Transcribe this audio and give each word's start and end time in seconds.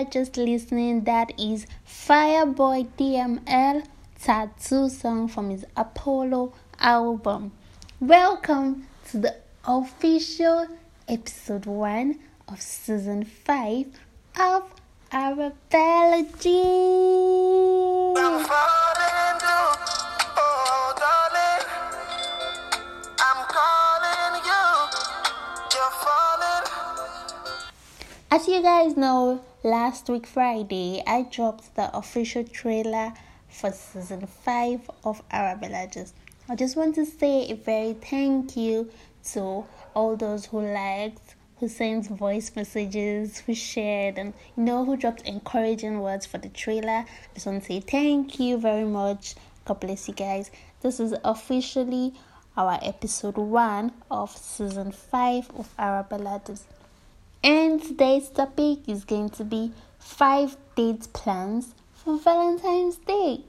are 0.00 0.04
just 0.04 0.38
listening, 0.38 1.04
that 1.04 1.30
is 1.38 1.66
Fireboy 1.86 2.88
DML 2.96 3.84
tattoo 4.18 4.88
song 4.88 5.28
from 5.28 5.50
his 5.50 5.66
Apollo 5.76 6.54
album. 6.78 7.52
Welcome 8.00 8.86
to 9.10 9.18
the 9.18 9.36
official 9.66 10.68
episode 11.06 11.66
one 11.66 12.18
of 12.48 12.62
season 12.62 13.24
five 13.24 13.88
of 14.38 14.72
Arabella 15.12 16.24
As 28.32 28.46
you 28.46 28.62
guys 28.62 28.96
know, 28.96 29.44
last 29.64 30.08
week 30.08 30.24
Friday 30.24 31.02
I 31.04 31.22
dropped 31.22 31.74
the 31.74 31.92
official 31.96 32.44
trailer 32.44 33.12
for 33.48 33.72
season 33.72 34.28
5 34.28 34.88
of 35.02 35.20
Arabella 35.32 35.88
Just. 35.90 36.14
I 36.48 36.54
just 36.54 36.76
want 36.76 36.94
to 36.94 37.04
say 37.04 37.50
a 37.50 37.56
very 37.56 37.94
thank 37.94 38.56
you 38.56 38.88
to 39.32 39.64
all 39.94 40.14
those 40.16 40.46
who 40.46 40.60
liked, 40.60 41.34
who 41.58 41.66
sent 41.66 42.06
voice 42.06 42.52
messages, 42.54 43.38
who 43.38 43.52
shared, 43.52 44.16
and 44.16 44.32
you 44.56 44.62
know 44.62 44.84
who 44.84 44.96
dropped 44.96 45.22
encouraging 45.22 45.98
words 45.98 46.24
for 46.24 46.38
the 46.38 46.50
trailer. 46.50 47.04
I 47.04 47.34
just 47.34 47.46
want 47.46 47.64
to 47.64 47.66
say 47.66 47.80
thank 47.80 48.38
you 48.38 48.58
very 48.58 48.84
much. 48.84 49.34
God 49.64 49.80
bless 49.80 50.06
you 50.06 50.14
guys. 50.14 50.52
This 50.82 51.00
is 51.00 51.16
officially 51.24 52.14
our 52.56 52.78
episode 52.80 53.38
1 53.38 53.90
of 54.08 54.30
season 54.30 54.92
5 54.92 55.50
of 55.56 55.68
Arabella 55.76 56.40
Just. 56.46 56.64
And 57.42 57.82
today's 57.82 58.28
topic 58.28 58.80
is 58.86 59.06
going 59.06 59.30
to 59.30 59.44
be 59.44 59.72
five 59.98 60.58
date 60.76 61.10
plans 61.14 61.74
for 61.94 62.18
Valentine's 62.18 62.96
Day. 62.96 63.44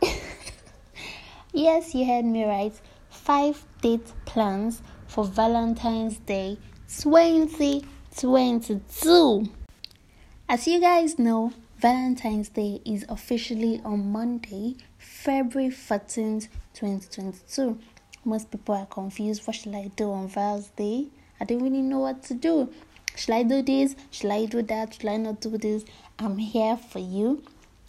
yes, 1.53 1.93
you 1.93 2.05
heard 2.05 2.23
me 2.23 2.45
right. 2.45 2.71
Five 3.09 3.65
date 3.81 4.13
plans 4.23 4.81
for 5.07 5.25
Valentine's 5.25 6.19
Day 6.19 6.57
2022. 6.99 9.49
As 10.47 10.67
you 10.67 10.79
guys 10.79 11.19
know, 11.19 11.51
Valentine's 11.77 12.47
Day 12.47 12.79
is 12.85 13.05
officially 13.09 13.81
on 13.83 14.09
Monday, 14.09 14.77
February 14.99 15.69
14th, 15.69 16.47
2022. 16.75 17.77
Most 18.23 18.51
people 18.51 18.73
are 18.73 18.85
confused. 18.85 19.45
What 19.45 19.57
should 19.57 19.75
I 19.75 19.89
do 19.97 20.13
on 20.13 20.29
Val's 20.29 20.69
Day? 20.69 21.07
I 21.41 21.43
don't 21.43 21.61
really 21.61 21.81
know 21.81 21.99
what 21.99 22.23
to 22.23 22.35
do. 22.35 22.69
Should 23.15 23.33
I 23.33 23.43
do 23.43 23.61
this? 23.61 23.95
Should 24.09 24.31
I 24.31 24.45
do 24.45 24.61
that? 24.63 24.93
Should 24.93 25.09
I 25.09 25.17
not 25.17 25.41
do 25.41 25.57
this? 25.57 25.85
I'm 26.17 26.37
here 26.37 26.77
for 26.77 26.99
you. 26.99 27.43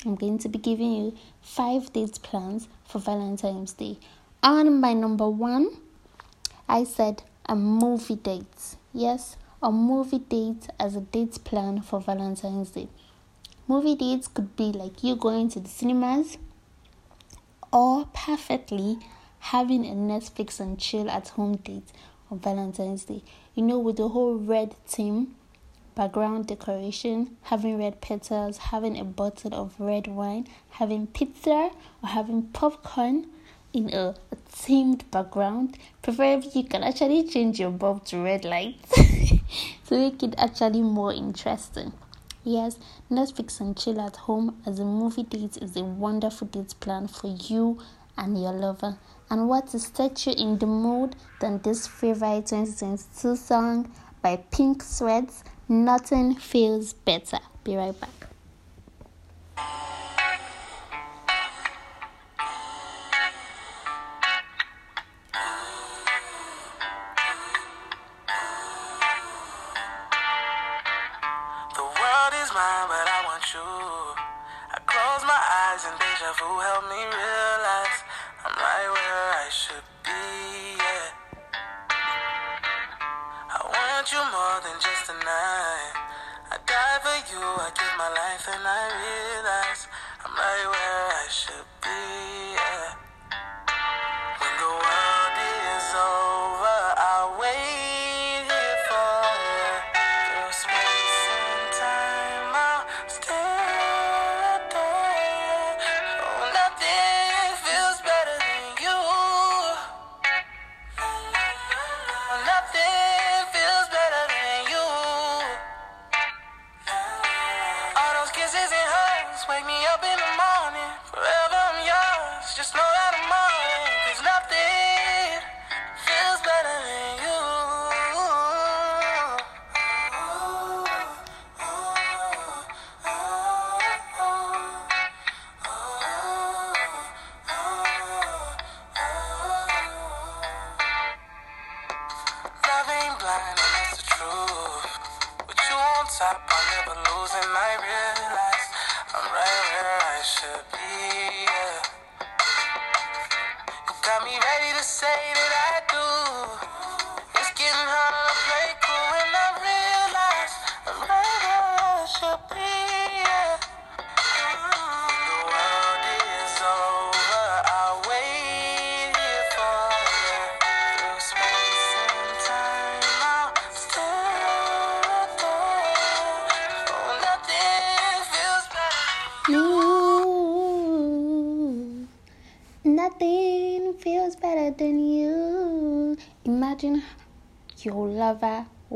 I'm 0.05 0.17
going 0.17 0.39
to 0.39 0.49
be 0.49 0.59
giving 0.59 0.93
you 0.93 1.17
five 1.41 1.93
date 1.93 2.19
plans 2.23 2.69
for 2.85 2.99
Valentine's 2.99 3.73
Day. 3.73 3.99
On 4.43 4.81
my 4.81 4.93
number 4.93 5.29
one, 5.29 5.71
I 6.69 6.85
said 6.85 7.23
a 7.47 7.55
movie 7.55 8.17
date. 8.17 8.77
Yes, 8.93 9.37
a 9.63 9.71
movie 9.71 10.19
date 10.19 10.69
as 10.81 10.97
a 10.97 11.01
date 11.01 11.45
plan 11.45 11.83
for 11.83 12.01
Valentine's 12.01 12.71
Day. 12.71 12.89
Movie 13.69 13.95
dates 13.95 14.27
could 14.27 14.57
be 14.57 14.73
like 14.73 15.05
you 15.05 15.15
going 15.15 15.49
to 15.51 15.61
the 15.61 15.69
cinemas 15.69 16.37
or 17.73 18.07
perfectly 18.13 18.99
having 19.39 19.87
a 19.87 19.95
Netflix 19.95 20.59
and 20.59 20.79
chill 20.79 21.09
at 21.09 21.29
home 21.29 21.57
date 21.57 21.93
on 22.33 22.39
Valentine's 22.39 23.05
Day. 23.05 23.23
You 23.55 23.63
know, 23.63 23.79
with 23.79 23.99
the 23.99 24.09
whole 24.09 24.37
red 24.37 24.75
theme, 24.87 25.35
background 25.95 26.47
decoration, 26.47 27.37
having 27.43 27.79
red 27.79 28.01
petals, 28.01 28.57
having 28.57 28.99
a 28.99 29.05
bottle 29.05 29.55
of 29.55 29.75
red 29.79 30.07
wine, 30.07 30.49
having 30.71 31.07
pizza 31.07 31.71
or 32.03 32.09
having 32.09 32.45
popcorn 32.45 33.27
in 33.75 33.93
a, 33.93 34.15
a 34.33 34.37
themed 34.51 35.03
background. 35.11 35.79
Preferably, 36.01 36.51
you 36.55 36.65
can 36.65 36.83
actually 36.83 37.29
change 37.29 37.61
your 37.61 37.71
bulb 37.71 38.05
to 38.07 38.23
red 38.23 38.45
lights 38.45 38.95
to 39.87 39.99
make 39.99 40.23
it 40.23 40.35
actually 40.39 40.81
more 40.81 41.13
interesting. 41.13 41.93
Yes, 42.45 42.77
Netflix 43.11 43.61
and 43.61 43.77
chill 43.77 44.01
at 44.01 44.17
home 44.17 44.61
as 44.67 44.81
a 44.81 44.85
movie 44.85 45.23
date 45.23 45.59
is 45.59 45.77
a 45.77 45.85
wonderful 45.85 46.49
date 46.49 46.75
plan 46.81 47.07
for 47.07 47.29
you 47.29 47.79
and 48.17 48.41
your 48.41 48.53
lover. 48.53 48.97
And 49.31 49.49
what 49.49 49.69
to 49.69 49.79
set 49.79 50.27
you 50.27 50.33
in 50.33 50.59
the 50.59 50.67
mood 50.67 51.17
than 51.41 51.61
this 51.63 51.87
favorite 51.87 52.47
2022 52.47 53.37
song 53.37 53.91
by 54.21 54.37
Pink 54.51 54.83
Sweats, 54.83 55.45
Nothing 55.69 56.35
Feels 56.35 56.93
Better. 56.93 57.39
Be 57.65 57.77
right 57.77 57.99
back. 57.99 58.32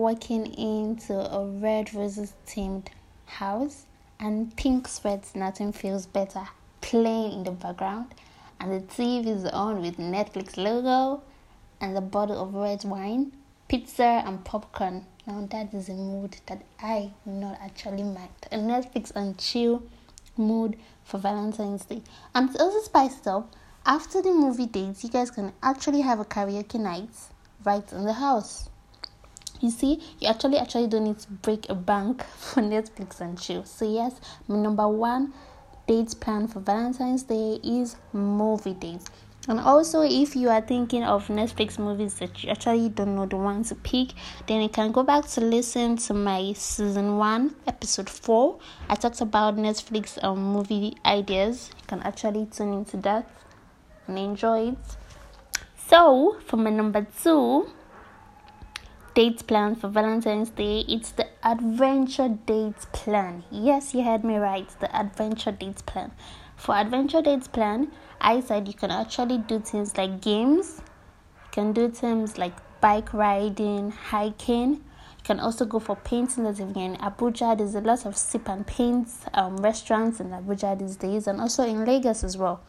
Walking 0.07 0.47
into 0.55 1.15
a 1.15 1.45
red 1.45 1.93
roses 1.93 2.33
themed 2.47 2.87
house 3.25 3.87
and 4.21 4.57
pink 4.57 4.87
sweats, 4.87 5.35
nothing 5.35 5.73
feels 5.73 6.07
better, 6.07 6.47
playing 6.81 7.33
in 7.33 7.43
the 7.43 7.51
background. 7.51 8.15
and 8.61 8.71
the 8.71 8.87
TV 8.87 9.27
is 9.27 9.45
on 9.47 9.83
with 9.83 9.97
Netflix 9.97 10.57
logo 10.57 11.25
and 11.81 11.97
a 11.97 12.01
bottle 12.01 12.41
of 12.41 12.55
red 12.55 12.85
wine, 12.85 13.33
pizza 13.67 14.23
and 14.25 14.45
popcorn. 14.45 15.05
Now 15.27 15.45
that 15.51 15.75
is 15.75 15.89
a 15.89 15.95
mood 15.95 16.37
that 16.47 16.63
I 16.79 17.11
not 17.25 17.59
actually 17.61 18.05
mind. 18.05 18.31
A 18.53 18.59
Netflix 18.59 19.11
and 19.17 19.37
chill 19.37 19.83
mood 20.37 20.79
for 21.03 21.19
Valentine's 21.19 21.85
Day. 21.85 22.03
And 22.33 22.49
it's 22.49 22.61
also 22.61 22.79
spiced 22.79 23.27
up. 23.27 23.53
After 23.85 24.23
the 24.23 24.31
movie 24.31 24.67
dates, 24.67 25.03
you 25.03 25.11
guys 25.11 25.33
can 25.33 25.53
actually 25.65 26.03
have 26.03 26.21
a 26.21 26.25
karaoke 26.25 26.79
night 26.79 27.11
right 27.65 27.93
in 27.93 28.05
the 28.05 28.13
house. 28.13 28.71
You 29.61 29.71
see, 29.71 30.01
you 30.21 30.29
actually 30.29 30.59
actually 30.59 30.89
don't 30.89 31.05
need 31.05 31.19
to 31.21 31.31
break 31.31 31.69
a 31.69 31.75
bank 31.75 32.25
for 32.39 32.63
Netflix 32.63 33.21
and 33.21 33.41
chill. 33.41 33.65
So 33.65 33.91
yes, 33.91 34.21
my 34.49 34.57
number 34.57 34.89
one 34.89 35.33
date 35.87 36.15
plan 36.21 36.49
for 36.49 36.61
Valentine's 36.61 37.23
Day 37.23 37.61
is 37.63 37.97
movie 38.13 38.75
dates. 38.75 39.07
And 39.49 39.61
also, 39.61 40.03
if 40.03 40.35
you 40.35 40.49
are 40.49 40.61
thinking 40.61 41.05
of 41.05 41.29
Netflix 41.29 41.79
movies 41.79 42.15
that 42.15 42.43
you 42.43 42.51
actually 42.51 42.89
don't 42.89 43.15
know 43.15 43.27
the 43.27 43.37
one 43.37 43.63
to 43.65 43.77
pick, 43.77 44.09
then 44.49 44.61
you 44.61 44.69
can 44.69 44.91
go 44.91 45.05
back 45.05 45.25
to 45.29 45.41
listen 45.41 45.97
to 45.99 46.15
my 46.15 46.53
season 46.55 47.17
one, 47.17 47.55
episode 47.69 48.11
four. 48.11 48.59
I 48.89 48.97
talked 48.97 49.21
about 49.21 49.57
Netflix 49.57 50.23
um, 50.25 50.53
movie 50.53 50.97
ideas. 51.05 51.71
You 51.79 51.85
can 51.87 52.03
actually 52.03 52.47
tune 52.47 52.73
into 52.73 52.97
that 52.99 53.31
and 54.09 54.19
enjoy 54.19 54.71
it. 54.71 54.79
So, 55.77 56.39
for 56.45 56.57
my 56.57 56.71
number 56.71 57.07
two 57.23 57.71
date 59.17 59.47
plan 59.47 59.75
for 59.75 59.89
Valentine's 59.89 60.51
Day, 60.51 60.85
it's 60.87 61.11
the 61.13 61.27
adventure 61.43 62.29
dates 62.29 62.87
plan. 62.93 63.45
Yes, 63.51 63.95
you 63.95 64.03
heard 64.03 64.23
me 64.23 64.37
right, 64.37 64.69
the 64.79 64.95
adventure 64.95 65.53
dates 65.53 65.81
plan. 65.81 66.13
For 66.55 66.75
adventure 66.75 67.23
dates 67.23 67.49
plan, 67.49 67.91
I 68.21 68.41
said 68.41 68.69
you 68.69 68.75
can 68.75 68.91
actually 68.91 69.39
do 69.39 69.59
things 69.59 69.97
like 69.97 70.21
games, 70.21 70.83
you 70.83 71.51
can 71.51 71.73
do 71.73 71.89
things 71.89 72.37
like 72.37 72.53
bike 72.83 73.15
riding, 73.15 73.91
hiking. 73.91 74.73
You 74.75 75.25
can 75.25 75.41
also 75.41 75.65
go 75.65 75.79
for 75.79 75.97
painting. 75.97 76.45
That's 76.45 76.61
if 76.61 76.77
in 76.77 76.97
Abuja, 76.97 77.57
there's 77.57 77.75
a 77.75 77.81
lot 77.81 78.05
of 78.05 78.19
sip 78.19 78.47
and 78.51 78.67
paint 78.67 79.09
um, 79.33 79.57
restaurants 79.57 80.21
in 80.21 80.29
Abuja 80.29 80.79
these 80.79 80.97
days, 80.97 81.27
and 81.27 81.41
also 81.41 81.63
in 81.63 81.87
Lagos 81.87 82.23
as 82.23 82.37
well. 82.37 82.61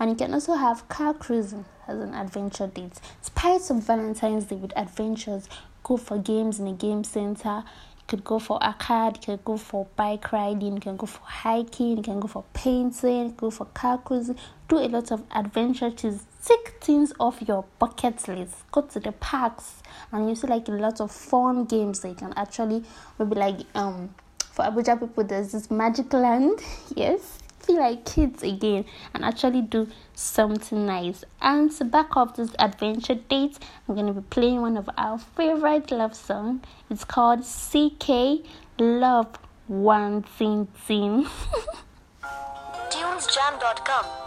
And 0.00 0.10
you 0.10 0.16
can 0.16 0.34
also 0.34 0.54
have 0.54 0.88
car 0.88 1.14
cruising 1.14 1.64
as 1.86 1.98
an 2.00 2.12
adventure 2.12 2.66
date. 2.66 3.00
Spice 3.22 3.70
of 3.70 3.84
Valentine's 3.84 4.44
Day 4.46 4.56
with 4.56 4.76
adventures. 4.76 5.48
Go 5.86 5.96
for 5.96 6.18
games 6.18 6.58
in 6.58 6.66
a 6.66 6.72
game 6.72 7.04
center. 7.04 7.62
You 7.98 8.04
could 8.08 8.24
go 8.24 8.40
for 8.40 8.60
arcade, 8.60 9.18
you 9.18 9.22
can 9.22 9.38
go 9.44 9.56
for 9.56 9.86
bike 9.94 10.32
riding, 10.32 10.74
you 10.74 10.80
can 10.80 10.96
go 10.96 11.06
for 11.06 11.22
hiking, 11.22 11.98
you 11.98 12.02
can 12.02 12.18
go 12.18 12.26
for 12.26 12.42
painting, 12.54 13.34
go 13.36 13.50
for 13.50 13.66
car 13.66 13.98
cruising, 13.98 14.36
do 14.68 14.78
a 14.78 14.88
lot 14.88 15.12
of 15.12 15.22
adventure 15.32 15.92
to 15.92 16.18
tick 16.44 16.78
things 16.80 17.12
off 17.20 17.40
your 17.46 17.64
bucket 17.78 18.26
list. 18.26 18.68
Go 18.72 18.82
to 18.82 18.98
the 18.98 19.12
parks 19.12 19.80
and 20.10 20.28
you 20.28 20.34
see 20.34 20.48
like 20.48 20.66
a 20.66 20.72
lot 20.72 21.00
of 21.00 21.12
fun 21.12 21.66
games 21.66 22.00
that 22.00 22.08
you 22.08 22.14
can 22.16 22.32
actually 22.36 22.82
maybe 23.20 23.36
like 23.36 23.60
um 23.76 24.12
for 24.38 24.64
Abuja 24.64 24.98
people 24.98 25.22
there's 25.22 25.52
this 25.52 25.70
magic 25.70 26.12
land, 26.12 26.58
yes, 26.96 27.38
feel 27.66 27.80
like 27.80 28.04
kids 28.04 28.42
again 28.42 28.84
and 29.12 29.24
actually 29.24 29.62
do 29.62 29.88
something 30.14 30.86
nice. 30.86 31.24
And 31.40 31.70
to 31.72 31.84
back 31.84 32.16
up 32.16 32.36
this 32.36 32.50
adventure 32.58 33.16
date, 33.16 33.58
I'm 33.88 33.94
going 33.94 34.06
to 34.06 34.12
be 34.12 34.26
playing 34.30 34.60
one 34.60 34.76
of 34.76 34.88
our 34.96 35.18
favorite 35.18 35.90
love 35.90 36.14
song. 36.14 36.62
It's 36.88 37.04
called 37.04 37.40
CKay 37.40 38.46
Love 38.78 39.38
One 39.66 40.22
Thing 40.22 40.66
Thing. 40.86 41.26
Tunesjam.com 42.90 44.26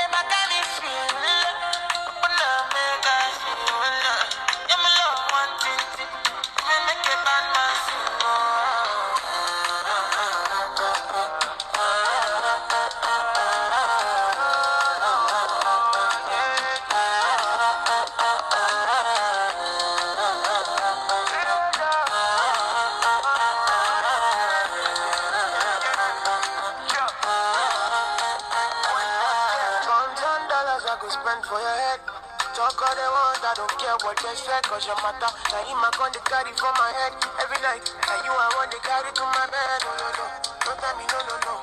I 34.11 34.13
what 34.13 34.27
they 34.27 34.35
say, 34.35 34.59
cause 34.67 34.83
your 34.83 34.99
matter. 34.99 35.31
Now 35.55 35.63
you 35.71 35.75
my 35.79 35.87
gun, 35.95 36.11
they 36.11 36.19
carry 36.27 36.51
for 36.59 36.67
my 36.75 36.91
head 36.99 37.15
every 37.39 37.55
night. 37.63 37.79
And 37.79 38.19
you 38.27 38.35
I 38.35 38.51
want, 38.59 38.67
they 38.67 38.83
carry 38.83 39.07
to 39.07 39.23
my 39.23 39.47
bed. 39.47 39.79
No, 39.87 39.91
no, 39.95 40.07
no. 40.19 40.25
Don't 40.67 40.75
tell 40.83 40.95
me 40.99 41.07
no, 41.07 41.19
no, 41.31 41.35
no. 41.47 41.55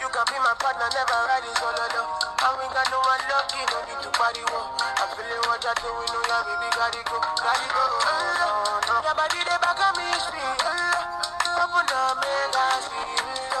You 0.00 0.08
can 0.08 0.24
be 0.32 0.40
my 0.40 0.56
partner, 0.56 0.88
never 0.96 1.12
ride 1.12 1.44
riding 1.44 1.52
solo, 1.60 1.76
oh, 1.76 1.92
no. 1.92 2.02
And 2.40 2.54
we 2.56 2.64
got 2.72 2.88
no 2.88 3.04
one 3.04 3.20
lucky, 3.28 3.60
no 3.68 3.78
need 3.84 4.00
to 4.00 4.08
party, 4.16 4.40
whoa. 4.48 4.80
I'm 4.80 5.12
feeling 5.12 5.44
what 5.44 5.60
you're 5.60 5.76
doing, 5.76 6.08
no, 6.08 6.20
yeah, 6.24 6.40
baby, 6.40 6.68
gotta 6.72 7.02
go, 7.04 7.20
gotta 7.20 7.68
go. 7.68 7.84
Oh, 7.84 8.16
no, 8.40 8.48
no. 8.80 8.94
Your 9.04 9.16
body, 9.20 9.40
they 9.44 9.58
back 9.60 9.80
on 9.84 9.92
me, 10.00 10.08
speed. 10.24 10.40
Oh, 10.40 11.68
open 11.68 11.84
up, 11.84 12.16
make 12.16 12.56
I 12.56 12.80
see. 12.80 12.96
Oh, 12.96 13.60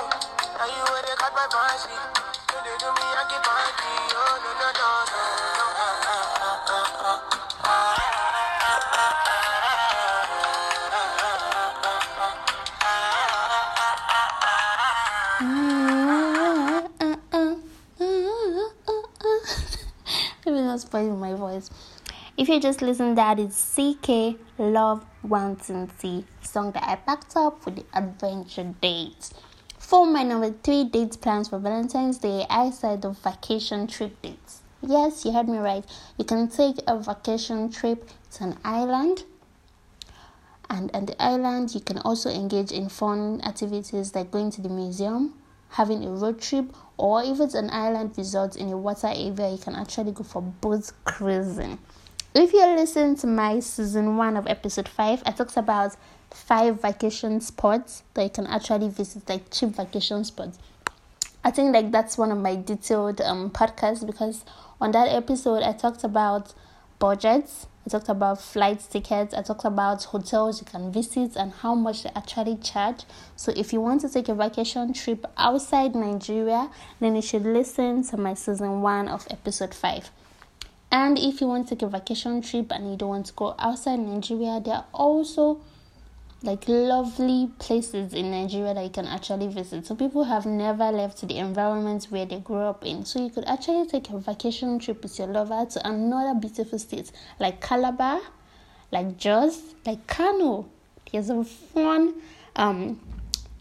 now 0.56 0.64
you 0.64 0.80
where 0.88 1.04
they 1.04 1.12
cut 1.20 1.36
my 1.36 1.44
fancy. 1.44 1.92
They 2.56 2.72
do 2.80 2.88
me, 2.88 3.04
I 3.04 3.22
keep 3.28 3.44
on 3.44 3.68
Oh, 4.16 4.32
no, 4.40 4.50
no, 4.64 4.68
no, 4.72 4.88
no. 5.12 5.59
Spoiling 20.90 21.20
my 21.20 21.34
voice. 21.34 21.70
If 22.36 22.48
you 22.48 22.58
just 22.58 22.82
listen, 22.82 23.14
that 23.14 23.38
is 23.38 23.52
CKay 23.52 24.36
Love 24.58 25.06
Wanting 25.22 25.88
Tea 26.00 26.24
song 26.42 26.72
that 26.72 26.82
I 26.82 26.96
packed 26.96 27.36
up 27.36 27.62
for 27.62 27.70
the 27.70 27.84
adventure 27.94 28.74
date. 28.80 29.30
For 29.78 30.04
my 30.04 30.24
number 30.24 30.50
three 30.50 30.82
dates 30.82 31.16
plans 31.16 31.48
for 31.48 31.60
Valentine's 31.60 32.18
Day, 32.18 32.44
I 32.50 32.70
said 32.70 33.02
the 33.02 33.10
vacation 33.10 33.86
trip 33.86 34.20
dates. 34.20 34.62
Yes, 34.82 35.24
you 35.24 35.30
heard 35.30 35.48
me 35.48 35.58
right. 35.58 35.84
You 36.18 36.24
can 36.24 36.48
take 36.48 36.78
a 36.88 36.98
vacation 36.98 37.70
trip 37.70 38.10
to 38.32 38.42
an 38.42 38.58
island. 38.64 39.22
And 40.68 40.90
on 40.92 41.06
the 41.06 41.22
island, 41.22 41.72
you 41.72 41.82
can 41.82 41.98
also 41.98 42.30
engage 42.30 42.72
in 42.72 42.88
fun 42.88 43.42
activities 43.42 44.12
like 44.16 44.32
going 44.32 44.50
to 44.50 44.60
the 44.60 44.68
museum, 44.68 45.34
having 45.68 46.04
a 46.04 46.10
road 46.10 46.40
trip, 46.40 46.74
or 47.00 47.22
if 47.24 47.40
it's 47.40 47.54
an 47.54 47.70
island 47.70 48.12
resort 48.18 48.56
in 48.56 48.68
a 48.68 48.76
water 48.76 49.06
area, 49.06 49.52
you 49.52 49.58
can 49.58 49.74
actually 49.74 50.12
go 50.12 50.22
for 50.22 50.42
boat 50.42 50.92
cruising. 51.04 51.78
If 52.34 52.52
you're 52.52 52.76
listening 52.76 53.16
to 53.16 53.26
my 53.26 53.60
season 53.60 54.18
one 54.18 54.36
of 54.36 54.46
episode 54.46 54.86
five, 54.86 55.22
I 55.24 55.30
talked 55.32 55.56
about 55.56 55.96
five 56.30 56.82
vacation 56.82 57.40
spots 57.40 58.02
that 58.12 58.24
you 58.24 58.28
can 58.28 58.46
actually 58.46 58.90
visit, 58.90 59.26
like 59.30 59.50
cheap 59.50 59.70
vacation 59.70 60.24
spots. 60.24 60.58
I 61.42 61.50
think 61.50 61.74
like 61.74 61.90
that's 61.90 62.18
one 62.18 62.30
of 62.30 62.36
my 62.36 62.54
detailed 62.54 63.22
um 63.22 63.48
podcasts 63.48 64.06
because 64.06 64.44
on 64.78 64.92
that 64.92 65.08
episode, 65.08 65.62
I 65.62 65.72
talked 65.72 66.04
about 66.04 66.52
budgets, 66.98 67.66
I 67.86 67.88
talked 67.90 68.08
about 68.08 68.40
flight 68.40 68.86
tickets, 68.90 69.32
I 69.34 69.42
talked 69.42 69.64
about 69.64 70.04
hotels 70.04 70.60
you 70.60 70.66
can 70.66 70.92
visit 70.92 71.34
and 71.36 71.52
how 71.52 71.74
much 71.74 72.02
they 72.02 72.10
actually 72.14 72.56
charge. 72.56 73.04
So, 73.36 73.52
if 73.56 73.72
you 73.72 73.80
want 73.80 74.02
to 74.02 74.08
take 74.08 74.28
a 74.28 74.34
vacation 74.34 74.92
trip 74.92 75.24
outside 75.36 75.94
Nigeria, 75.94 76.70
then 77.00 77.16
you 77.16 77.22
should 77.22 77.44
listen 77.44 78.02
to 78.04 78.16
my 78.16 78.34
season 78.34 78.82
one 78.82 79.08
of 79.08 79.26
episode 79.30 79.74
5. 79.74 80.10
And 80.92 81.18
if 81.18 81.40
you 81.40 81.46
want 81.46 81.68
to 81.68 81.74
take 81.76 81.82
a 81.82 81.88
vacation 81.88 82.42
trip 82.42 82.70
and 82.70 82.90
you 82.90 82.96
don't 82.96 83.08
want 83.08 83.26
to 83.26 83.32
go 83.32 83.54
outside 83.58 84.00
Nigeria, 84.00 84.60
there 84.60 84.74
are 84.74 84.86
also 84.92 85.60
like 86.42 86.66
lovely 86.68 87.50
places 87.58 88.14
in 88.14 88.30
Nigeria 88.30 88.72
that 88.72 88.82
you 88.82 88.90
can 88.90 89.06
actually 89.06 89.48
visit. 89.48 89.86
So 89.86 89.94
people 89.94 90.24
have 90.24 90.46
never 90.46 90.90
left 90.90 91.26
the 91.26 91.36
environments 91.36 92.10
where 92.10 92.24
they 92.24 92.38
grew 92.38 92.56
up 92.60 92.84
in. 92.84 93.04
So 93.04 93.22
you 93.22 93.30
could 93.30 93.44
actually 93.44 93.86
take 93.86 94.08
a 94.08 94.18
vacation 94.18 94.78
trip 94.78 95.02
with 95.02 95.18
your 95.18 95.28
lover 95.28 95.66
to 95.72 95.86
another 95.86 96.38
beautiful 96.38 96.78
state 96.78 97.12
like 97.38 97.60
Calabar, 97.60 98.20
like 98.90 99.18
Jos, 99.18 99.74
like 99.84 100.06
Kano. 100.06 100.66
There's 101.12 101.26
some 101.26 101.44
fun 101.44 102.14
um 102.56 103.00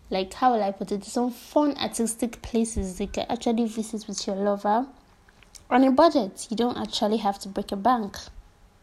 like 0.09 0.33
how 0.33 0.53
will 0.53 0.63
I 0.63 0.71
put 0.71 0.91
it? 0.91 1.03
Some 1.03 1.31
fun 1.31 1.75
artistic 1.77 2.41
places 2.41 2.99
you 2.99 3.07
can 3.07 3.25
actually 3.29 3.67
visit 3.67 4.07
with 4.07 4.25
your 4.25 4.37
lover 4.37 4.87
on 5.69 5.83
a 5.83 5.91
budget. 5.91 6.47
You 6.49 6.55
don't 6.55 6.77
actually 6.77 7.17
have 7.17 7.39
to 7.39 7.49
break 7.49 7.73
a 7.73 7.75
bank. 7.75 8.17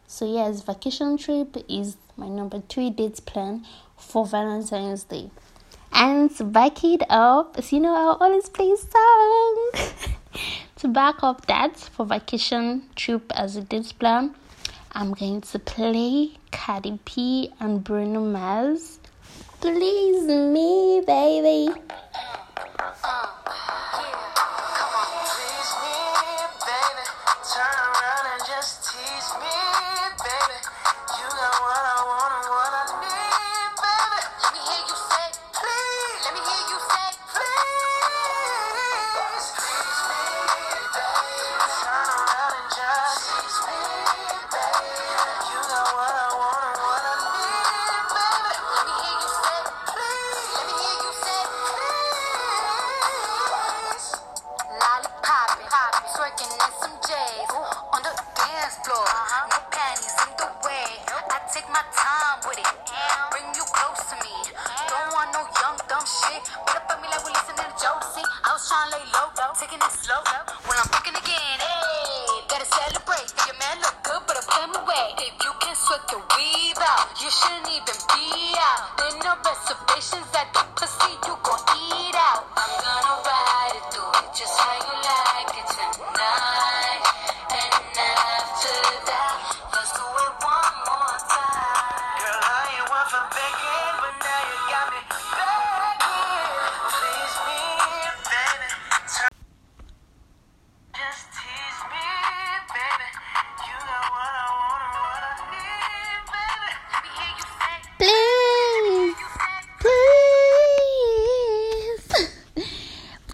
So 0.05 0.31
yes, 0.31 0.61
vacation 0.61 1.17
trip 1.17 1.57
is 1.67 1.97
my 2.15 2.29
number 2.29 2.61
three 2.69 2.89
dates 2.89 3.19
plan 3.19 3.65
for 3.97 4.25
Valentine's 4.25 5.03
Day. 5.03 5.29
And 5.91 6.35
to 6.37 6.43
back 6.43 6.83
it 6.83 7.01
up, 7.09 7.57
as 7.57 7.73
you 7.73 7.79
know, 7.79 7.93
I 7.93 8.17
always 8.23 8.49
play 8.49 8.73
song. 8.75 9.71
to 10.77 10.87
back 10.87 11.23
up 11.23 11.45
that 11.47 11.77
for 11.77 12.05
vacation 12.05 12.83
trip 12.95 13.31
as 13.35 13.55
a 13.55 13.61
date 13.61 13.93
plan, 13.99 14.35
I'm 14.91 15.13
going 15.13 15.41
to 15.41 15.59
play 15.59 16.31
Cardi 16.51 16.99
B 17.05 17.51
and 17.59 17.83
Bruno 17.83 18.21
Mars. 18.21 18.99
Please 19.59 20.27
me, 20.27 21.01
baby. 21.05 21.73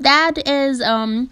That 0.03 0.47
is 0.47 0.81
um 0.81 1.29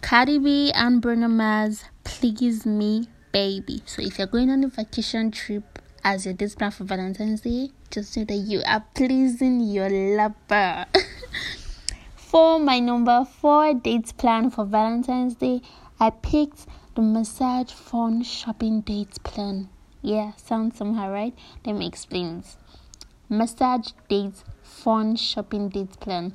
Cardi 0.00 0.38
B 0.38 0.72
and 0.74 1.02
Bruno 1.02 1.28
Mars 1.28 1.84
Please 2.02 2.64
Me 2.64 3.08
Baby. 3.30 3.82
So 3.84 4.00
if 4.02 4.18
you're 4.18 4.26
going 4.26 4.50
on 4.50 4.64
a 4.64 4.68
vacation 4.68 5.30
trip 5.30 5.78
as 6.02 6.24
your 6.24 6.34
date 6.34 6.56
plan 6.56 6.70
for 6.70 6.84
Valentine's 6.84 7.42
Day, 7.42 7.70
just 7.90 8.16
know 8.16 8.24
that 8.24 8.36
you 8.36 8.62
are 8.66 8.84
pleasing 8.94 9.60
your 9.60 9.90
lover. 9.90 10.86
for 12.16 12.58
my 12.58 12.80
number 12.80 13.24
four 13.24 13.74
date 13.74 14.16
plan 14.16 14.50
for 14.50 14.64
Valentine's 14.64 15.34
Day, 15.34 15.60
I 16.00 16.10
picked 16.10 16.66
the 16.94 17.02
massage 17.02 17.70
fun 17.70 18.22
shopping 18.22 18.80
date 18.80 19.22
plan. 19.24 19.68
Yeah, 20.00 20.32
sounds 20.36 20.78
somehow 20.78 21.10
right. 21.10 21.34
Let 21.66 21.76
me 21.76 21.86
explain. 21.86 22.44
Massage 23.28 23.88
date 24.08 24.42
fun 24.62 25.16
shopping 25.16 25.68
date 25.68 26.00
plan. 26.00 26.34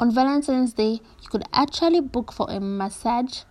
On 0.00 0.12
Valentine's 0.12 0.74
Day, 0.74 1.00
you 1.22 1.28
could 1.28 1.42
actually 1.52 2.00
book 2.00 2.30
for 2.30 2.48
a 2.48 2.60
massage 2.60 3.42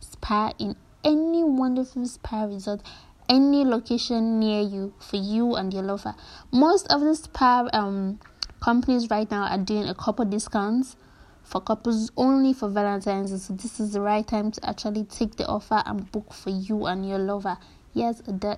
spa 0.00 0.52
in 0.58 0.74
any 1.04 1.44
wonderful 1.44 2.04
spa 2.06 2.42
resort, 2.42 2.80
any 3.28 3.64
location 3.64 4.40
near 4.40 4.62
you 4.62 4.94
for 4.98 5.16
you 5.16 5.54
and 5.54 5.72
your 5.72 5.84
lover. 5.84 6.16
Most 6.50 6.88
of 6.92 7.02
the 7.02 7.14
spa 7.14 7.68
um, 7.72 8.18
companies 8.58 9.10
right 9.10 9.30
now 9.30 9.44
are 9.44 9.58
doing 9.58 9.88
a 9.88 9.94
couple 9.94 10.24
discounts 10.24 10.96
for 11.44 11.60
couples 11.60 12.10
only 12.16 12.52
for 12.52 12.68
Valentine's. 12.68 13.46
So 13.46 13.54
this 13.54 13.78
is 13.78 13.92
the 13.92 14.00
right 14.00 14.26
time 14.26 14.50
to 14.50 14.68
actually 14.68 15.04
take 15.04 15.36
the 15.36 15.46
offer 15.46 15.84
and 15.86 16.10
book 16.10 16.32
for 16.32 16.50
you 16.50 16.86
and 16.86 17.08
your 17.08 17.18
lover. 17.18 17.58
Yes, 17.94 18.22
a, 18.26 18.56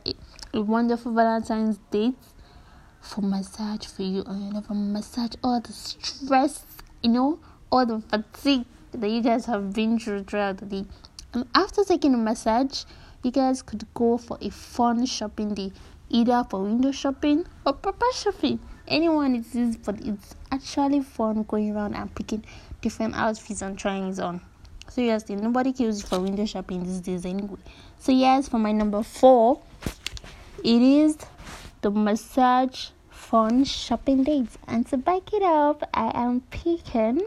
a 0.55 0.63
wonderful 0.63 1.13
Valentine's 1.13 1.77
date 1.91 2.15
for 3.03 3.21
massage 3.21 3.85
for 3.85 4.03
you 4.03 4.23
and 4.23 4.45
your 4.45 4.53
lover. 4.55 4.73
Massage 4.73 5.33
all 5.43 5.61
the 5.61 5.73
stress 5.75 6.65
you 7.05 7.11
know, 7.11 7.39
all 7.71 7.85
the 7.85 8.01
fatigue 8.01 8.65
that 8.93 9.11
you 9.11 9.21
guys 9.21 9.45
have 9.45 9.75
been 9.75 9.99
through 9.99 10.25
throughout 10.25 10.57
the 10.57 10.65
day. 10.65 10.87
And 11.35 11.47
after 11.55 11.85
taking 11.85 12.15
a 12.15 12.17
massage, 12.17 12.85
you 13.23 13.31
guys 13.31 13.61
could 13.61 13.87
go 13.93 14.17
for 14.17 14.39
a 14.41 14.51
fun 14.51 15.05
shopping 15.05 15.55
day, 15.55 15.73
either 16.09 16.45
for 16.49 16.63
window 16.63 16.93
shopping 16.93 17.45
or 17.67 17.75
proper 17.75 18.07
shopping. 18.15 18.59
Anyone 18.89 19.35
it 19.35 19.55
is, 19.55 19.77
but 19.77 20.01
it's 20.01 20.35
actually 20.51 21.03
fun 21.03 21.43
going 21.43 21.77
around 21.77 21.95
and 21.95 22.15
picking 22.15 22.43
different 22.81 23.15
outfits 23.15 23.61
and 23.61 23.79
trying 23.79 24.09
it 24.09 24.19
on. 24.19 24.41
Seriously, 24.89 25.37
nobody 25.37 25.73
cares 25.73 26.03
for 26.03 26.21
window 26.21 26.47
shopping 26.47 26.85
these 26.85 27.01
days 27.01 27.27
anyway. 27.27 27.59
So 27.99 28.13
yes, 28.13 28.49
for 28.49 28.59
my 28.59 28.73
number 28.73 29.03
four, 29.03 29.61
it 30.63 30.83
is 30.83 31.19
the 31.83 31.91
massage 31.91 32.89
fun 33.35 33.65
shopping 33.65 34.23
dates. 34.23 34.57
And 34.69 34.87
to 34.87 34.97
back 34.97 35.33
it 35.33 35.43
up, 35.43 35.83
I 35.93 36.13
am 36.15 36.43
picking 36.53 37.23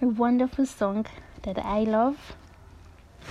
a 0.00 0.06
wonderful 0.06 0.66
song 0.66 1.04
that 1.42 1.58
I 1.58 1.80
love 1.80 2.36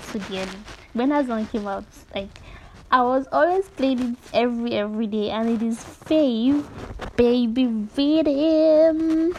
so 0.02 0.20
dearly. 0.20 0.60
When 0.92 1.08
that 1.08 1.28
song 1.28 1.48
came 1.48 1.68
out, 1.68 1.86
like 2.14 2.42
I 2.92 3.02
was 3.04 3.28
always 3.32 3.70
playing 3.70 4.02
it 4.02 4.18
every 4.34 4.74
every 4.74 5.08
day, 5.08 5.30
and 5.30 5.48
it 5.48 5.62
is 5.62 5.78
Fave 5.80 6.66
Baby 7.16 7.68
Riddim. 7.96 9.38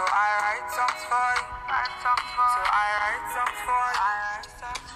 So 0.00 0.06
I 0.08 0.32
write 0.40 0.64
songs 0.72 1.02
for 1.12 1.28
you. 1.36 1.44
So 1.60 2.60
I 2.64 2.88
write 3.04 3.26
songs 3.36 3.60
for 3.68 3.84
you. 3.92 4.00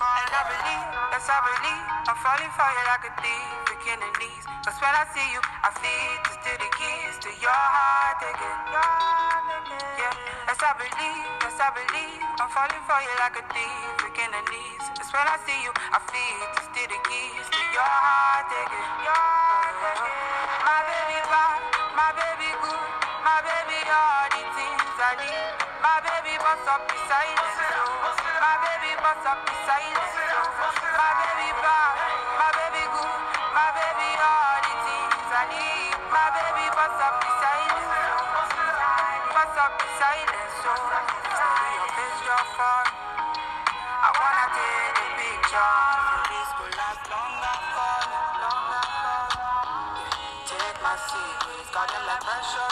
And 0.01 0.33
I 0.33 0.43
believe 0.49 0.89
yes 1.13 1.29
I 1.29 1.39
believe. 1.45 1.85
I'm 2.09 2.17
falling 2.25 2.53
for 2.57 2.69
you 2.73 2.83
like 2.89 3.05
a 3.05 3.13
thief, 3.21 3.49
freaking 3.69 4.01
the 4.01 4.09
knees. 4.17 4.45
Cause 4.65 4.81
when 4.81 4.97
I 4.97 5.05
see 5.13 5.29
you, 5.29 5.45
I 5.45 5.69
feel 5.77 6.13
to 6.25 6.53
the 6.57 6.69
keys 6.73 7.15
to 7.21 7.31
your 7.37 7.53
heart 7.53 8.21
again. 8.33 8.61
Yes 10.49 10.61
I 10.65 10.73
believe, 10.73 11.29
yes 11.45 11.61
I 11.61 11.69
believe. 11.77 12.21
I'm 12.41 12.49
falling 12.49 12.85
for 12.89 12.97
you 13.05 13.13
like 13.21 13.37
a 13.37 13.45
thief, 13.53 13.85
freaking 14.01 14.33
the 14.33 14.41
knees. 14.57 14.85
Cause 14.97 15.13
when 15.13 15.29
I 15.29 15.37
see 15.45 15.61
you, 15.69 15.73
I 15.93 16.01
feel 16.01 16.49
to 16.49 16.81
the 16.81 16.99
keys 17.05 17.45
to 17.53 17.61
your 17.77 17.93
heart 17.93 18.49
again. 18.49 18.89
My 20.65 20.81
baby 20.89 21.21
bad, 21.29 21.61
my 21.93 22.09
baby 22.17 22.49
good, 22.65 22.84
things 25.19 25.55
My 25.83 25.99
baby 26.03 26.35
bust 26.41 26.67
up 26.69 26.83
beside 26.89 27.37
it. 27.39 27.57
My 28.41 28.55
baby 28.65 28.93
bust 29.03 29.27
up 29.27 29.41
beside 29.47 29.93
it. 29.95 30.01
My 30.99 31.11
baby 31.21 31.51
bad, 31.63 31.95
my 32.41 32.49
baby 32.57 32.85
good, 32.91 33.21
my 33.55 33.69
baby 33.77 34.11
all 34.19 34.59
the 34.65 34.75
things 34.87 35.31
I 35.31 35.45
need. 35.53 35.95
My 36.11 36.27
baby 36.35 36.67
bust 36.75 37.01
up 37.03 37.15
beside 37.23 37.77
it. 37.79 37.91
Bust 39.35 39.57
up 39.61 39.73
beside 39.79 40.31
it, 40.31 40.51
so. 40.65 40.73
Steady 40.73 41.71
your 41.77 41.89
bitch, 41.97 42.21
your 42.27 42.45
fault. 42.57 42.89
I 43.89 44.09
wanna 44.19 44.47
take 44.57 44.95
the 44.99 45.07
picture. 45.21 45.77
This 46.31 46.51
could 46.59 46.75
last 46.81 47.03
longer 47.13 47.57
for 47.75 47.97
me, 48.11 48.21
longer 48.43 48.85
for 49.03 49.23
me. 49.37 50.07
Take 50.49 50.79
my 50.83 50.97
secrets, 50.97 51.71
got 51.75 51.89
them 51.93 52.05
like 52.09 52.23
precious 52.25 52.64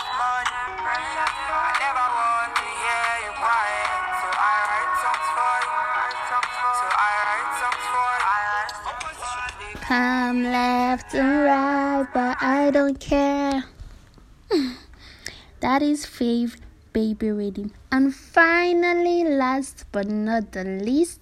I 12.45 12.73
don't 12.73 12.99
care. 12.99 13.63
that 15.61 15.81
is 15.81 16.05
Fave 16.05 16.57
Baby 16.93 17.29
Riddim. 17.29 17.71
And 17.93 18.13
finally, 18.13 19.23
last 19.23 19.85
but 19.93 20.09
not 20.09 20.51
the 20.51 20.65
least, 20.65 21.21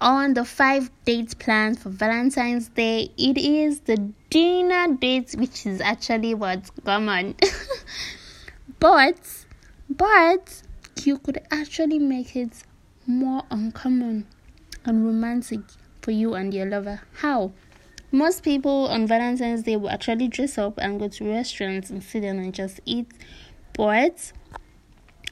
on 0.00 0.34
the 0.34 0.44
five 0.44 0.90
dates 1.04 1.34
planned 1.34 1.78
for 1.78 1.90
Valentine's 1.90 2.66
Day, 2.70 3.12
it 3.16 3.38
is 3.38 3.78
the 3.82 4.12
dinner 4.28 4.92
date, 4.94 5.36
which 5.38 5.66
is 5.66 5.80
actually 5.80 6.34
what's 6.34 6.72
common. 6.84 7.36
but, 8.80 9.20
but 9.88 10.62
you 11.04 11.18
could 11.18 11.38
actually 11.52 12.00
make 12.00 12.34
it 12.34 12.64
more 13.06 13.44
uncommon 13.52 14.26
and 14.84 15.06
romantic 15.06 15.60
for 16.02 16.10
you 16.10 16.34
and 16.34 16.52
your 16.52 16.66
lover. 16.66 17.02
How? 17.18 17.52
Most 18.14 18.44
people 18.44 18.86
on 18.86 19.08
Valentine's 19.08 19.64
Day 19.64 19.74
will 19.74 19.90
actually 19.90 20.28
dress 20.28 20.56
up 20.56 20.78
and 20.78 21.00
go 21.00 21.08
to 21.08 21.28
restaurants 21.28 21.90
and 21.90 22.00
sit 22.00 22.20
down 22.20 22.38
and 22.38 22.54
just 22.54 22.78
eat. 22.84 23.10
But 23.72 24.30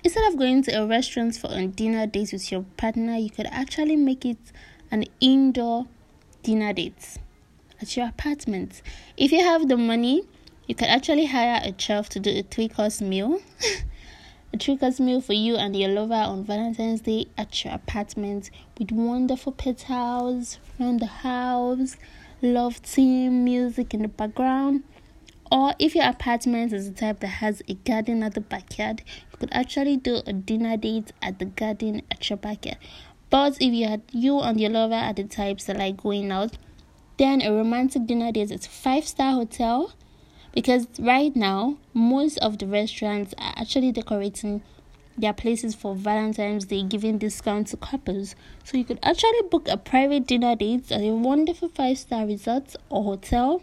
instead 0.02 0.24
of 0.26 0.36
going 0.36 0.64
to 0.64 0.72
a 0.72 0.84
restaurant 0.84 1.36
for 1.36 1.48
a 1.52 1.68
dinner 1.68 2.08
date 2.08 2.32
with 2.32 2.50
your 2.50 2.64
partner, 2.76 3.14
you 3.14 3.30
could 3.30 3.46
actually 3.52 3.94
make 3.94 4.24
it 4.24 4.38
an 4.90 5.04
indoor 5.20 5.86
dinner 6.42 6.72
date 6.72 7.18
at 7.80 7.96
your 7.96 8.08
apartment. 8.08 8.82
If 9.16 9.30
you 9.30 9.44
have 9.44 9.68
the 9.68 9.76
money, 9.76 10.24
you 10.66 10.74
could 10.74 10.88
actually 10.88 11.26
hire 11.26 11.60
a 11.62 11.72
chef 11.78 12.08
to 12.08 12.18
do 12.18 12.30
a 12.30 12.42
three 12.42 12.66
course 12.66 13.00
meal. 13.00 13.40
a 14.52 14.58
three 14.58 14.76
course 14.76 14.98
meal 14.98 15.20
for 15.20 15.34
you 15.34 15.54
and 15.54 15.76
your 15.76 15.90
lover 15.90 16.14
on 16.14 16.42
Valentine's 16.42 17.02
Day 17.02 17.26
at 17.38 17.64
your 17.64 17.74
apartment 17.74 18.50
with 18.76 18.90
wonderful 18.90 19.52
petals 19.52 20.58
around 20.80 20.98
the 20.98 21.06
house, 21.06 21.96
love 22.42 22.76
theme 22.76 23.44
music 23.44 23.94
in 23.94 24.02
the 24.02 24.08
background. 24.08 24.82
Or 25.50 25.74
if 25.78 25.94
your 25.94 26.06
apartment 26.06 26.72
is 26.72 26.90
the 26.90 26.94
type 26.98 27.20
that 27.20 27.26
has 27.26 27.62
a 27.68 27.74
garden 27.74 28.22
at 28.22 28.34
the 28.34 28.40
backyard, 28.40 29.02
you 29.30 29.38
could 29.38 29.52
actually 29.52 29.96
do 29.96 30.22
a 30.26 30.32
dinner 30.32 30.76
date 30.76 31.12
at 31.22 31.38
the 31.38 31.44
garden 31.44 32.02
at 32.10 32.28
your 32.28 32.38
backyard. 32.38 32.78
But 33.30 33.54
if 33.60 33.72
you 33.72 33.86
had 33.86 34.02
you 34.10 34.40
and 34.40 34.60
your 34.60 34.70
lover 34.70 34.94
are 34.94 35.12
the 35.12 35.24
types 35.24 35.64
that 35.64 35.76
like 35.76 35.98
going 35.98 36.32
out, 36.32 36.58
then 37.18 37.42
a 37.42 37.52
romantic 37.52 38.06
dinner 38.06 38.32
date 38.32 38.50
is 38.50 38.66
five 38.66 39.06
star 39.06 39.32
hotel 39.32 39.92
because 40.52 40.86
right 40.98 41.34
now 41.34 41.78
most 41.94 42.38
of 42.38 42.58
the 42.58 42.66
restaurants 42.66 43.34
are 43.38 43.54
actually 43.56 43.92
decorating 43.92 44.62
their 45.16 45.32
places 45.32 45.74
for 45.74 45.94
Valentine's 45.94 46.64
Day, 46.64 46.82
giving 46.82 47.18
discounts 47.18 47.72
to 47.72 47.76
couples. 47.76 48.34
So 48.64 48.76
you 48.78 48.84
could 48.84 48.98
actually 49.02 49.42
book 49.50 49.68
a 49.68 49.76
private 49.76 50.26
dinner 50.26 50.56
date 50.56 50.90
at 50.90 51.00
a 51.00 51.10
wonderful 51.10 51.68
five 51.68 51.98
star 51.98 52.26
resort 52.26 52.74
or 52.88 53.04
hotel 53.04 53.62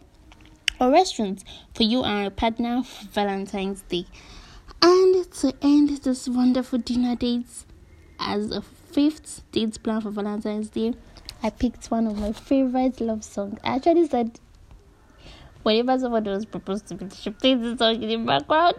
or 0.79 0.91
restaurant 0.91 1.43
for 1.73 1.83
you 1.83 2.03
and 2.03 2.21
your 2.21 2.31
partner 2.31 2.83
for 2.83 3.05
Valentine's 3.07 3.81
Day. 3.83 4.05
And 4.81 5.29
to 5.33 5.53
end 5.61 5.89
this 6.03 6.27
wonderful 6.27 6.79
dinner 6.79 7.15
date 7.15 7.47
as 8.19 8.51
a 8.51 8.61
fifth 8.61 9.41
date 9.51 9.81
plan 9.83 10.01
for 10.01 10.11
Valentine's 10.11 10.69
Day, 10.69 10.93
I 11.41 11.49
picked 11.49 11.89
one 11.91 12.07
of 12.07 12.17
my 12.17 12.31
favorite 12.31 13.01
love 13.01 13.23
songs. 13.23 13.59
I 13.63 13.75
actually 13.75 14.07
said 14.07 14.39
whenever 15.63 15.99
someone 15.99 16.23
was 16.25 16.45
proposed 16.45 16.87
to 16.87 16.95
me, 16.95 17.09
she 17.15 17.29
plays 17.29 17.59
this 17.59 17.79
song 17.79 18.01
in 18.01 18.09
the 18.09 18.17
background. 18.17 18.75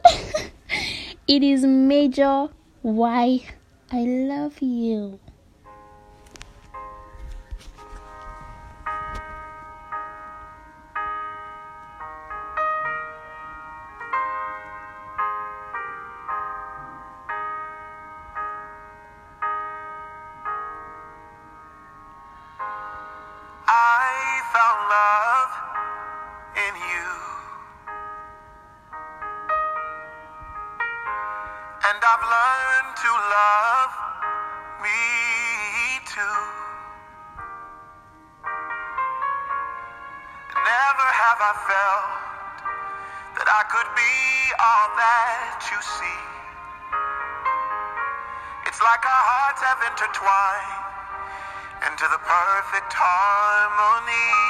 it 1.27 1.43
is 1.43 1.65
Major 1.65 2.49
Why 2.83 3.45
I 3.93 4.05
Love 4.05 4.63
You. 4.63 5.21
Have 49.61 49.81
intertwined 49.93 50.85
into 51.93 52.05
the 52.09 52.21
perfect 52.25 52.93
harmony. 52.97 54.50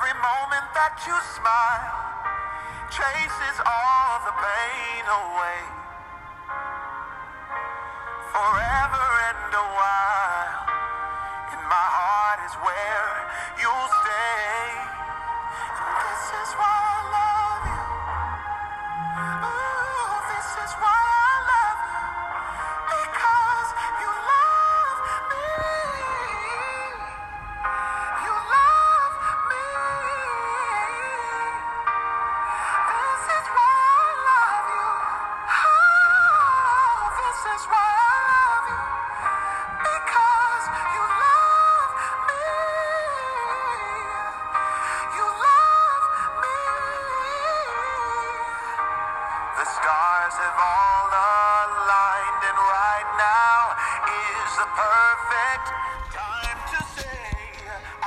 Every 0.00 0.16
moment 0.16 0.64
that 0.72 0.96
you 1.04 1.12
smile 1.36 1.92
chases 2.88 3.56
all 3.68 4.16
the 4.24 4.32
pain 4.32 5.04
away. 5.04 5.60
Forever 8.32 9.04
and 9.28 9.52
a 9.60 9.66
while, 9.76 10.56
in 11.52 11.60
my 11.68 11.84
heart 12.00 12.40
is 12.48 12.56
where 12.64 12.99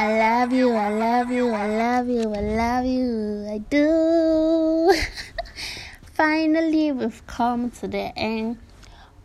I 0.03 0.17
love 0.17 0.51
you, 0.51 0.69
I 0.73 0.89
love 0.89 1.31
you, 1.31 1.49
I 1.51 1.65
love 1.65 2.09
you, 2.09 2.33
I 2.35 2.41
love 2.41 2.85
you, 2.85 3.47
I 3.49 3.59
do. 3.59 4.93
Finally, 6.13 6.91
we've 6.91 7.25
come 7.25 7.71
to 7.71 7.87
the 7.87 8.11
end 8.19 8.57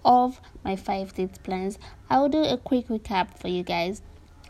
of 0.04 0.40
my 0.62 0.76
five 0.76 1.14
date 1.14 1.42
plans. 1.42 1.80
I'll 2.08 2.28
do 2.28 2.44
a 2.44 2.56
quick 2.56 2.86
recap 2.86 3.36
for 3.40 3.48
you 3.48 3.64
guys. 3.64 4.02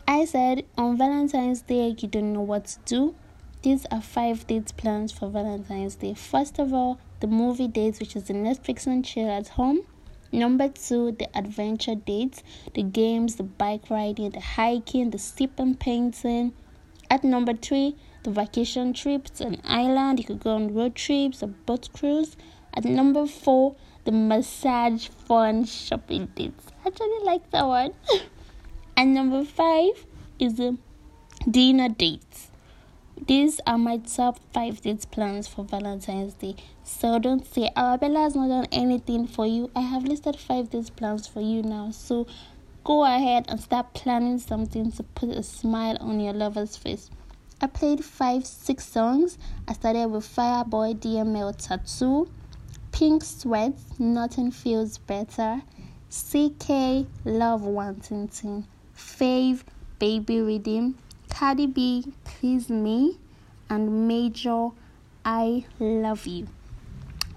I 0.07 0.25
said 0.25 0.65
on 0.77 0.99
Valentine's 0.99 1.63
Day, 1.63 1.95
you 1.97 2.07
don't 2.07 2.33
know 2.33 2.41
what 2.41 2.65
to 2.65 2.77
do. 2.85 3.15
These 3.63 3.87
are 3.89 3.99
five 3.99 4.45
date 4.45 4.71
plans 4.77 5.11
for 5.11 5.31
Valentine's 5.31 5.95
Day. 5.95 6.13
First 6.13 6.59
of 6.59 6.71
all, 6.75 6.99
the 7.21 7.27
movie 7.27 7.67
dates, 7.67 7.99
which 7.99 8.15
is 8.15 8.25
the 8.25 8.35
Netflix 8.35 8.85
and 8.85 9.03
chill 9.03 9.31
at 9.31 9.47
home. 9.47 9.79
Number 10.31 10.69
two, 10.69 11.13
the 11.13 11.27
adventure 11.35 11.95
dates, 11.95 12.43
the 12.75 12.83
games, 12.83 13.35
the 13.35 13.43
bike 13.43 13.89
riding, 13.89 14.29
the 14.29 14.39
hiking, 14.39 15.09
the 15.09 15.17
stepping 15.17 15.75
painting. 15.75 16.53
At 17.09 17.23
number 17.23 17.53
three, 17.53 17.95
the 18.23 18.29
vacation 18.29 18.93
trips 18.93 19.41
an 19.41 19.59
island. 19.63 20.19
You 20.19 20.25
could 20.25 20.41
go 20.41 20.51
on 20.55 20.73
road 20.73 20.93
trips, 20.95 21.41
a 21.41 21.47
boat 21.47 21.89
cruise. 21.93 22.37
At 22.73 22.85
number 22.85 23.25
four, 23.25 23.75
the 24.05 24.11
massage 24.11 25.07
fun 25.07 25.65
shopping 25.65 26.27
dates. 26.35 26.67
I 26.85 26.89
actually 26.89 27.23
like 27.23 27.49
that 27.49 27.65
one. 27.65 27.93
and 28.97 29.15
number 29.15 29.43
five 29.43 30.05
is 30.37 30.55
the 30.55 30.77
dinner 31.49 31.89
dates. 31.89 32.48
These 33.27 33.59
are 33.67 33.77
my 33.77 33.97
top 33.97 34.39
five 34.53 34.81
dates 34.81 35.05
plans 35.05 35.47
for 35.47 35.65
Valentine's 35.65 36.33
Day. 36.35 36.55
So 36.83 37.19
don't 37.19 37.45
say, 37.45 37.69
Oh, 37.75 37.97
Bella 37.97 38.21
has 38.21 38.35
not 38.35 38.47
done 38.47 38.67
anything 38.71 39.27
for 39.27 39.45
you. 39.45 39.69
I 39.75 39.81
have 39.81 40.05
listed 40.05 40.37
five 40.37 40.69
dates 40.69 40.89
plans 40.89 41.27
for 41.27 41.41
you 41.41 41.61
now. 41.61 41.91
So 41.91 42.27
go 42.83 43.03
ahead 43.03 43.45
and 43.49 43.59
start 43.59 43.93
planning 43.93 44.39
something 44.39 44.91
to 44.93 45.03
put 45.03 45.29
a 45.29 45.43
smile 45.43 45.97
on 45.99 46.19
your 46.19 46.33
lover's 46.33 46.77
face. 46.77 47.09
I 47.61 47.67
played 47.67 48.05
five, 48.05 48.47
six 48.47 48.85
songs. 48.85 49.37
I 49.67 49.73
started 49.73 50.07
with 50.07 50.23
Fireboy 50.23 50.99
DML 50.99 51.55
Tattoo, 51.57 52.29
Pink 52.93 53.23
Sweats, 53.25 53.99
Nothing 53.99 54.49
Feels 54.49 54.97
Better, 54.97 55.61
CKay 56.09 57.05
Love 57.25 57.61
Nwantiti, 57.63 58.63
Fave 58.95 59.63
Baby 59.99 60.37
Riddim, 60.37 60.95
Cardi 61.29 61.67
B, 61.67 62.11
Please 62.25 62.69
Me, 62.69 63.17
and 63.69 64.07
Major, 64.07 64.69
I 65.23 65.65
Love 65.79 66.27
You. 66.27 66.47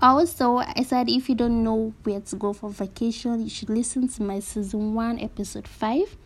Also, 0.01 0.57
I 0.57 0.83
said 0.85 1.09
if 1.09 1.29
you 1.29 1.35
don't 1.37 1.63
know 1.63 1.95
where 2.03 2.21
to 2.21 2.37
go 2.37 2.53
for 2.53 2.71
vacation, 2.71 3.43
you 3.43 3.49
should 3.49 3.71
listen 3.71 4.09
to 4.09 4.23
my 4.23 4.41
season 4.41 4.95
1, 4.95 5.21
episode 5.21 5.69
5, 5.69 6.17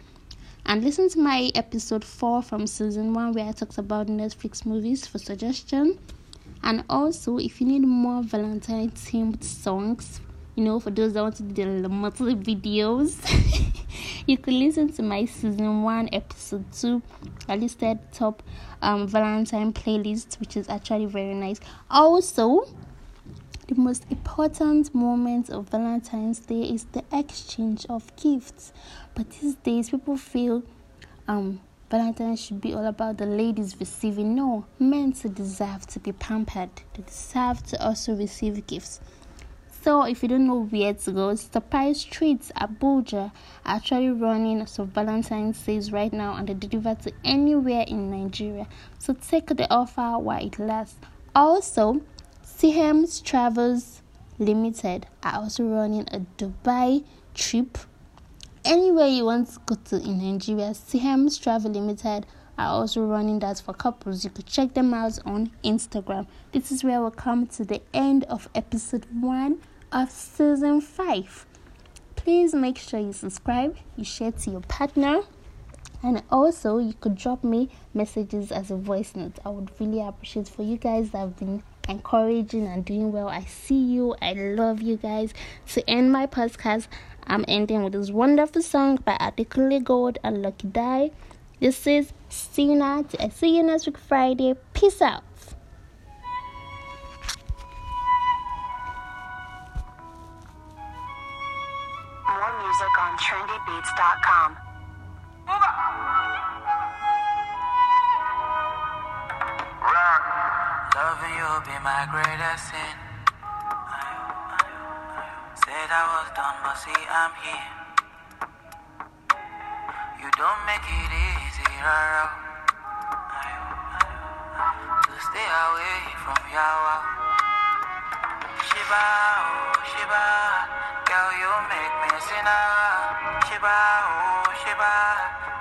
and 0.64 0.82
listen 0.82 1.10
to 1.10 1.18
my 1.18 1.50
episode 1.54 2.02
4 2.02 2.42
from 2.42 2.66
season 2.66 3.12
1 3.12 3.34
where 3.34 3.46
I 3.46 3.52
talked 3.52 3.76
about 3.76 4.06
Netflix 4.06 4.64
movies 4.64 5.06
for 5.06 5.18
suggestion. 5.18 5.98
And 6.62 6.84
also, 6.88 7.38
if 7.38 7.60
you 7.60 7.66
need 7.66 7.82
more 7.82 8.22
Valentine 8.22 8.90
themed 8.90 9.44
songs, 9.44 10.20
you 10.56 10.64
know, 10.64 10.80
for 10.80 10.90
those 10.90 11.12
that 11.12 11.22
want 11.22 11.36
to 11.36 11.42
do 11.42 11.82
the 11.82 11.88
monthly 11.88 12.34
videos. 12.34 13.16
you 14.26 14.38
could 14.38 14.54
listen 14.54 14.90
to 14.94 15.02
my 15.02 15.26
season 15.26 15.82
one, 15.82 16.08
episode 16.12 16.64
two. 16.72 17.02
I 17.46 17.56
listed 17.56 17.98
top 18.10 18.42
um, 18.80 19.06
Valentine 19.06 19.72
playlist, 19.74 20.40
which 20.40 20.56
is 20.56 20.68
actually 20.70 21.04
very 21.04 21.34
nice. 21.34 21.60
Also, 21.90 22.66
the 23.68 23.74
most 23.74 24.06
important 24.10 24.94
moment 24.94 25.50
of 25.50 25.68
Valentine's 25.68 26.38
Day 26.40 26.62
is 26.62 26.86
the 26.86 27.04
exchange 27.12 27.84
of 27.90 28.14
gifts. 28.16 28.72
But 29.14 29.28
these 29.30 29.56
days, 29.56 29.90
people 29.90 30.16
feel 30.16 30.62
um 31.28 31.60
should 32.36 32.60
be 32.60 32.74
all 32.74 32.86
about 32.86 33.16
the 33.18 33.26
ladies 33.26 33.78
receiving. 33.78 34.34
No, 34.34 34.64
men 34.78 35.12
deserve 35.12 35.86
to 35.88 36.00
be 36.00 36.12
pampered. 36.12 36.70
They 36.94 37.02
deserve 37.02 37.64
to 37.66 37.84
also 37.84 38.16
receive 38.16 38.66
gifts. 38.66 39.00
So 39.86 40.02
if 40.02 40.20
you 40.20 40.28
don't 40.28 40.48
know 40.48 40.64
where 40.64 40.94
to 40.94 41.12
go, 41.12 41.28
Tapai 41.28 41.94
Streets, 41.94 42.50
Abuja, 42.56 43.30
are 43.64 43.76
actually 43.76 44.10
running 44.10 44.66
some 44.66 44.88
Valentine's 44.88 45.58
sales 45.58 45.92
right 45.92 46.12
now 46.12 46.34
and 46.34 46.48
they 46.48 46.54
deliver 46.54 46.96
to 47.04 47.12
anywhere 47.24 47.84
in 47.86 48.10
Nigeria. 48.10 48.66
So 48.98 49.14
take 49.14 49.46
the 49.46 49.72
offer 49.72 50.18
while 50.18 50.44
it 50.44 50.58
lasts. 50.58 50.98
Also, 51.36 52.00
Sihems 52.44 53.22
Travels 53.22 54.02
Limited 54.40 55.06
are 55.22 55.34
also 55.42 55.62
running 55.62 56.08
a 56.10 56.18
Dubai 56.36 57.04
trip. 57.32 57.78
Anywhere 58.64 59.06
you 59.06 59.26
want 59.26 59.52
to 59.52 59.60
go 59.66 59.76
to 59.84 60.02
in 60.02 60.18
Nigeria, 60.18 60.74
Sihems 60.74 61.40
Travel 61.40 61.70
Limited 61.70 62.26
are 62.58 62.70
also 62.70 63.06
running 63.06 63.38
that 63.38 63.60
for 63.60 63.72
couples. 63.72 64.24
You 64.24 64.30
could 64.30 64.46
check 64.46 64.74
them 64.74 64.92
out 64.92 65.20
on 65.24 65.52
Instagram. 65.62 66.26
This 66.50 66.72
is 66.72 66.82
where 66.82 67.00
we 67.00 67.12
come 67.12 67.46
to 67.46 67.64
the 67.64 67.80
end 67.94 68.24
of 68.24 68.48
episode 68.52 69.06
one 69.12 69.60
of 69.92 70.10
season 70.10 70.80
5. 70.80 71.46
Please 72.16 72.54
make 72.54 72.78
sure 72.78 73.00
you 73.00 73.12
subscribe, 73.12 73.76
you 73.96 74.04
share 74.04 74.32
to 74.32 74.50
your 74.50 74.60
partner, 74.62 75.22
and 76.02 76.22
also 76.30 76.78
you 76.78 76.94
could 76.94 77.16
drop 77.16 77.44
me 77.44 77.68
messages 77.94 78.50
as 78.50 78.70
a 78.70 78.76
voice 78.76 79.14
note. 79.14 79.38
I 79.44 79.50
would 79.50 79.70
really 79.80 80.00
appreciate 80.00 80.48
for 80.48 80.62
you 80.62 80.76
guys 80.76 81.10
that 81.10 81.18
have 81.18 81.36
been 81.36 81.62
encouraging 81.88 82.66
and 82.66 82.84
doing 82.84 83.12
well. 83.12 83.28
I 83.28 83.44
see 83.44 83.78
you, 83.78 84.16
I 84.20 84.32
love 84.32 84.82
you 84.82 84.96
guys. 84.96 85.32
To 85.68 85.88
end 85.88 86.12
my 86.12 86.26
podcast, 86.26 86.88
I'm 87.26 87.44
ending 87.48 87.82
with 87.82 87.92
this 87.92 88.10
wonderful 88.10 88.62
song 88.62 88.96
by 88.96 89.16
Adekunle 89.18 89.82
Gold 89.84 90.18
and 90.22 90.42
Lucky 90.42 90.68
Daye. 90.68 91.12
This 91.60 91.86
is 91.86 92.12
Sinner. 92.28 93.04
I 93.18 93.28
see 93.28 93.56
you 93.56 93.62
next 93.62 93.86
week 93.86 93.98
Friday. 93.98 94.54
Peace 94.74 95.00
out. 95.00 95.22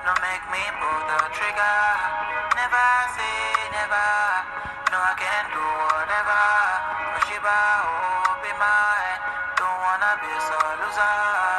No 0.05 0.11
make 0.21 0.45
me 0.53 0.63
pull 0.79 1.01
the 1.09 1.19
trigger. 1.33 1.79
Never 2.55 2.89
say 3.15 3.37
never. 3.73 4.09
No, 4.91 4.97
I 5.01 5.13
can 5.17 5.45
do 5.51 5.65
whatever. 5.65 6.43
Shiba, 7.25 7.59
oh 7.83 8.37
be 8.43 8.51
mine. 8.61 9.19
Don't 9.57 9.79
wanna 9.81 10.11
be 10.21 10.31
so 10.45 10.59
loser. 10.79 11.55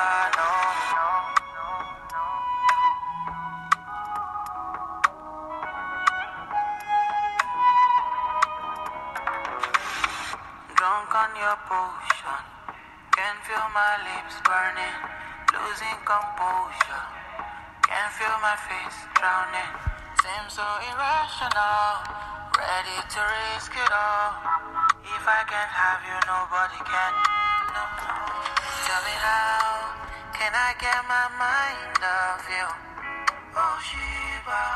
Drunk 10.76 11.14
on 11.14 11.31
your 11.40 11.57
potion. 11.66 12.42
Can 13.16 13.37
feel 13.42 13.66
my 13.72 13.96
lips 14.05 14.37
burning, 14.44 14.98
losing 15.52 15.98
composure. 16.05 17.15
Can 17.96 18.12
feel 18.12 18.37
my 18.44 18.52
face 18.68 19.09
drowning. 19.16 19.72
Seems 20.20 20.52
so 20.52 20.68
irrational, 20.85 22.04
ready 22.52 22.98
to 23.09 23.20
risk 23.24 23.72
it 23.72 23.88
all. 23.88 24.37
If 25.00 25.24
I 25.24 25.40
can't 25.48 25.72
have 25.72 26.04
you, 26.04 26.18
nobody 26.28 26.76
can. 26.85 27.12
No. 27.72 27.85
Tell 28.85 29.00
me 29.00 29.16
how 29.16 29.96
can 30.37 30.52
I 30.52 30.76
get 30.76 31.09
my 31.09 31.24
mind 31.40 31.96
off 32.04 32.44
you? 32.52 32.68
Oh, 33.56 33.80
Shiba. 33.80 34.66